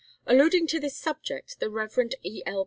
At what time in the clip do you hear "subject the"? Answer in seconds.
0.97-1.69